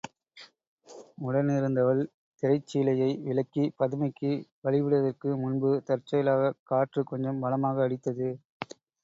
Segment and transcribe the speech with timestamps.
[1.17, 2.01] உடனிருந்தவள்
[2.43, 4.31] திரைச் சீலையை விலக்கிப் பதுமைக்கு
[4.63, 8.31] வழிவிடுவதற்கு முன்பு தற்செயலாகக் காற்று கொஞ்சம் பலமாக அடித்தது.